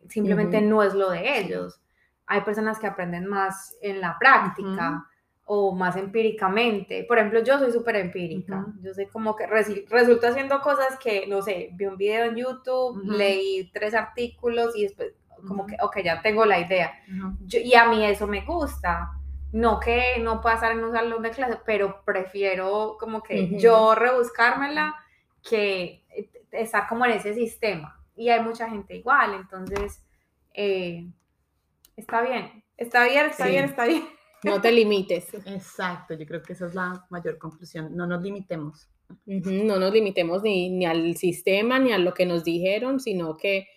simplemente 0.09 0.61
no 0.61 0.83
es 0.83 0.95
lo 0.95 1.11
de 1.11 1.39
ellos. 1.39 1.81
Hay 2.27 2.41
personas 2.41 2.79
que 2.79 2.87
aprenden 2.87 3.27
más 3.27 3.77
en 3.81 4.01
la 4.01 4.19
práctica 4.19 5.07
o 5.45 5.73
más 5.73 5.97
empíricamente. 5.97 7.05
Por 7.05 7.19
ejemplo, 7.19 7.41
yo 7.43 7.59
soy 7.59 7.71
súper 7.71 7.97
empírica. 7.97 8.67
Yo 8.83 8.93
sé 8.93 9.09
como 9.09 9.37
que 9.37 9.47
resulta 9.47 10.29
haciendo 10.29 10.61
cosas 10.61 10.99
que, 10.99 11.27
no 11.29 11.41
sé, 11.41 11.71
vi 11.75 11.87
un 11.87 11.97
video 11.97 12.25
en 12.25 12.35
YouTube, 12.35 13.01
leí 13.05 13.71
tres 13.73 13.95
artículos 13.95 14.77
y 14.77 14.83
después 14.83 15.15
como 15.47 15.67
que, 15.67 15.77
ok, 15.81 15.99
ya 16.05 16.21
tengo 16.23 16.45
la 16.45 16.59
idea. 16.61 16.93
y 17.49 17.75
a 17.75 17.89
mí 17.89 18.05
eso 18.05 18.27
me 18.27 18.45
gusta. 18.45 19.11
No 19.53 19.79
que 19.81 20.19
no 20.21 20.41
pueda 20.41 20.57
estar 20.57 20.73
en 20.73 20.85
un 20.85 20.93
salón 20.93 21.23
de 21.23 21.31
clase, 21.31 21.59
pero 21.65 22.03
prefiero 22.05 22.97
como 22.99 23.23
que 23.23 23.57
yo 23.59 23.95
rebuscármela 23.95 24.95
que 25.49 26.05
estar 26.51 26.89
como 26.89 27.05
en 27.07 27.13
ese 27.13 27.33
sistema. 27.35 27.99
Y 28.17 28.29
hay 28.29 28.41
mucha 28.43 28.69
gente 28.69 28.97
igual, 28.97 29.35
entonces... 29.35 30.03
Eh, 30.55 31.07
está 31.97 32.23
bien, 32.23 32.65
está 32.77 33.05
bien, 33.05 33.27
está 33.27 33.45
Sí. 33.45 33.51
bien, 33.51 33.65
está 33.67 33.85
bien. 33.87 34.05
No 34.43 34.61
te 34.61 34.73
limites. 34.73 35.33
Exacto, 35.47 36.15
yo 36.15 36.27
creo 36.27 36.43
que 36.43 36.53
esa 36.55 36.67
es 36.67 36.75
la 36.75 37.07
mayor 37.11 37.39
conclusión. 37.39 37.95
No 37.97 38.07
nos 38.07 38.23
limitemos. 38.23 38.89
No 39.25 39.77
nos 39.79 39.93
limitemos 39.93 40.43
ni, 40.43 40.69
ni 40.71 40.85
al 40.87 41.17
sistema 41.17 41.79
ni 41.79 41.93
a 41.93 41.99
lo 41.99 42.13
que 42.13 42.27
nos 42.27 42.43
dijeron, 42.43 42.99
sino 43.01 43.37
que 43.37 43.69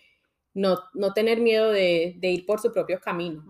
no, 0.54 0.78
no 0.94 1.12
tener 1.12 1.40
miedo 1.40 1.70
de, 1.70 2.14
de 2.18 2.28
ir 2.30 2.46
por 2.46 2.60
su 2.60 2.72
propio 2.72 3.00
camino, 3.00 3.42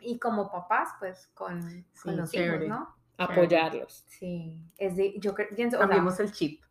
Y 0.00 0.18
como 0.18 0.50
papás, 0.50 0.90
pues 1.00 1.28
con, 1.34 1.84
los 2.04 2.30
chévere. 2.30 2.66
hijos, 2.66 2.68
¿no? 2.78 2.94
apoyarlos. 3.18 4.04
Sí, 4.08 4.54
es 4.76 4.94
de, 4.96 5.14
yo 5.18 5.34
pienso, 5.34 5.78
o 5.78 5.80
sea, 5.80 5.88
Cambiemos 5.88 6.20
el 6.20 6.32
chip. 6.32 6.62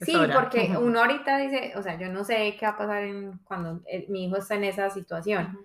Sí, 0.00 0.14
hora. 0.14 0.34
porque 0.38 0.68
Ujú. 0.72 0.84
uno 0.86 1.00
ahorita 1.00 1.38
dice, 1.38 1.72
o 1.76 1.82
sea, 1.82 1.98
yo 1.98 2.08
no 2.10 2.24
sé 2.24 2.56
qué 2.58 2.66
va 2.66 2.72
a 2.72 2.76
pasar 2.76 3.04
en, 3.04 3.38
cuando 3.38 3.80
eh, 3.86 4.04
mi 4.10 4.26
hijo 4.26 4.36
está 4.36 4.54
en 4.56 4.64
esa 4.64 4.90
situación, 4.90 5.58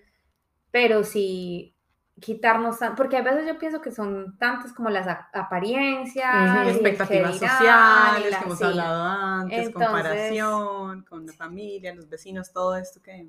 pero 0.72 1.04
sí 1.04 1.76
quitarnos, 2.22 2.78
porque 2.96 3.18
a 3.18 3.22
veces 3.22 3.48
yo 3.48 3.58
pienso 3.58 3.82
que 3.82 3.92
son 3.92 4.38
tantas 4.38 4.72
como 4.74 4.90
las 4.90 5.08
a- 5.08 5.30
apariencias, 5.34 6.58
el 6.58 6.64
qué 6.66 6.72
expectativas 6.72 7.34
dirán, 7.40 7.58
sociales, 7.58 8.32
la- 8.32 8.40
que 8.40 8.46
hemos 8.46 8.58
sí. 8.58 8.64
hablado 8.64 9.04
antes, 9.04 9.58
Entonces- 9.68 9.88
comparación 9.92 11.02
con 11.04 11.26
la 11.26 11.34
familia, 11.34 11.94
los 11.96 12.08
vecinos, 12.10 12.52
todo 12.54 12.76
esto 12.78 13.02
que... 13.02 13.28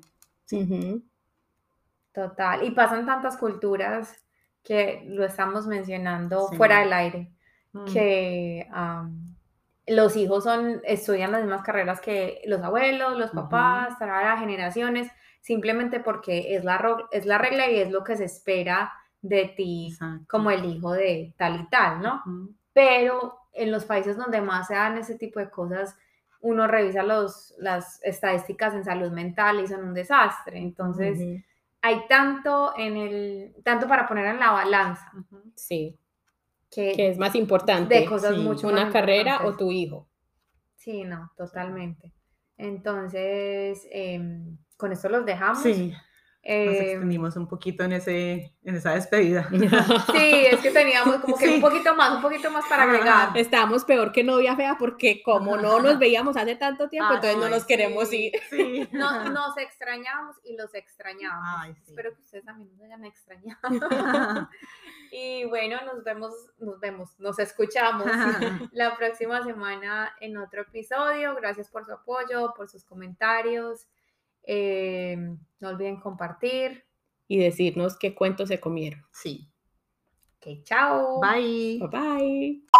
Ujú. 0.55 1.01
Total, 2.13 2.63
y 2.63 2.71
pasan 2.71 3.05
tantas 3.05 3.37
culturas 3.37 4.13
que 4.63 5.03
lo 5.07 5.23
estamos 5.25 5.65
mencionando 5.65 6.47
Sí. 6.49 6.57
fuera 6.57 6.79
del 6.79 6.91
aire, 6.93 7.31
Mm. 7.73 7.85
que 7.85 8.67
am, 8.71 9.33
los 9.87 10.15
hijos 10.17 10.43
son, 10.43 10.81
estudian 10.83 11.31
las 11.31 11.41
mismas 11.41 11.63
carreras 11.63 12.01
que 12.01 12.41
los 12.45 12.61
abuelos, 12.61 13.17
los 13.17 13.33
Ujú. 13.33 13.43
papás, 13.43 13.95
las 13.99 14.39
generaciones, 14.39 15.09
simplemente 15.39 15.99
porque 16.01 16.55
es 16.55 16.63
la, 16.65 16.77
ro- 16.77 17.07
es 17.11 17.25
la 17.25 17.37
regla 17.37 17.69
y 17.69 17.79
es 17.79 17.89
lo 17.91 18.03
que 18.03 18.17
se 18.17 18.25
espera 18.25 18.91
de 19.21 19.45
ti 19.55 19.87
Exacto. 19.91 20.25
como 20.29 20.51
el 20.51 20.65
hijo 20.65 20.91
de 20.91 21.33
tal 21.37 21.61
y 21.61 21.69
tal, 21.69 22.01
¿no? 22.01 22.21
Ujú. 22.25 22.53
Pero 22.73 23.37
en 23.53 23.71
los 23.71 23.85
países 23.85 24.17
donde 24.17 24.41
más 24.41 24.67
se 24.67 24.75
dan 24.75 24.97
ese 24.97 25.15
tipo 25.17 25.39
de 25.39 25.49
cosas, 25.49 25.97
uno 26.41 26.67
revisa 26.67 27.03
los, 27.03 27.53
las 27.57 28.03
estadísticas 28.03 28.73
en 28.73 28.83
salud 28.83 29.11
mental 29.11 29.59
y 29.59 29.67
son 29.67 29.83
un 29.83 29.93
desastre. 29.93 30.57
Entonces, 30.57 31.19
hay 31.81 32.07
tanto 32.07 32.73
en 32.77 32.97
el, 32.97 33.55
tanto 33.63 33.87
para 33.87 34.07
poner 34.07 34.25
en 34.27 34.39
la 34.39 34.51
balanza. 34.51 35.11
Sí, 35.55 35.97
que, 36.69 36.93
que 36.93 37.09
es 37.09 37.17
más 37.17 37.35
importante 37.35 37.95
de 37.95 38.05
cosas 38.05 38.35
sí, 38.35 38.41
mucho 38.41 38.67
más 38.67 38.81
una 38.81 38.91
carrera 38.91 39.45
o 39.45 39.55
tu 39.55 39.71
hijo. 39.71 40.07
Sí, 40.75 41.03
no, 41.03 41.31
totalmente. 41.37 42.11
Entonces, 42.57 43.87
em, 43.91 44.57
con 44.77 44.91
esto 44.91 45.09
los 45.09 45.25
dejamos. 45.25 45.61
Sí, 45.61 45.93
nos 46.43 46.75
Em, 46.75 46.81
extendimos 46.81 47.35
un 47.35 47.47
poquito 47.47 47.83
en, 47.83 47.93
ese, 47.93 48.55
en 48.63 48.75
esa 48.75 48.95
despedida. 48.95 49.47
sí, 50.11 50.45
es 50.49 50.59
que 50.59 50.71
teníamos 50.71 51.17
como 51.17 51.37
que 51.37 51.45
Sí. 51.47 51.53
un 51.55 51.61
poquito 51.61 51.95
más, 51.95 52.15
un 52.15 52.21
poquito 52.23 52.49
más 52.49 52.65
para 52.67 52.83
agregar. 52.83 53.37
Estábamos 53.37 53.85
peor 53.85 54.11
que 54.11 54.23
novia 54.23 54.55
fea 54.55 54.75
porque 54.79 55.21
como 55.21 55.55
no 55.57 55.79
nos 55.79 55.99
veíamos 55.99 56.35
hace 56.37 56.55
tanto 56.55 56.89
tiempo, 56.89 57.09
Ay, 57.11 57.15
entonces 57.17 57.37
no 57.39 57.49
nos 57.49 57.65
queremos 57.65 58.09
sí. 58.09 58.31
ir. 58.33 58.41
Sí. 58.49 58.89
No- 58.91 59.29
nos 59.29 59.55
extrañamos 59.57 60.37
y 60.43 60.57
los 60.57 60.73
extrañamos. 60.73 61.43
Ay, 61.59 61.73
sí. 61.75 61.91
Espero 61.91 62.15
que 62.15 62.21
ustedes 62.21 62.43
también 62.43 62.71
nos 62.71 62.81
hayan 62.81 63.05
extrañado. 63.05 64.49
Y 65.11 65.45
bueno, 65.45 65.77
nos 65.85 66.03
vemos, 66.03 66.33
nos 66.57 66.79
vemos, 66.79 67.19
nos 67.19 67.37
escuchamos 67.37 68.07
la 68.71 68.95
próxima 68.97 69.43
semana 69.43 70.15
en 70.21 70.37
otro 70.37 70.61
episodio. 70.63 71.35
Gracias 71.35 71.69
por 71.69 71.85
su 71.85 71.91
apoyo, 71.91 72.53
por 72.55 72.69
sus 72.69 72.83
comentarios. 72.85 73.87
Eh, 74.43 75.17
no 75.59 75.69
olviden 75.69 75.99
compartir. 75.99 76.85
Y 77.27 77.37
decirnos 77.37 77.97
qué 77.97 78.13
cuentos 78.13 78.49
se 78.49 78.59
comieron. 78.59 79.03
Sí. 79.13 79.49
Ok, 80.37 80.63
chao. 80.63 81.21
Bye. 81.21 81.79
Bye 81.79 81.87
bye. 81.87 82.71